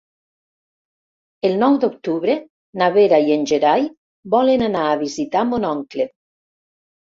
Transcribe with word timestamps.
El 1.49 1.53
nou 1.63 1.77
d'octubre 1.83 2.37
na 2.83 2.89
Vera 2.97 3.21
i 3.29 3.37
en 3.37 3.45
Gerai 3.53 3.87
volen 4.37 4.67
anar 4.73 4.89
a 4.95 4.99
visitar 5.05 5.47
mon 5.55 5.71
oncle. 5.77 6.11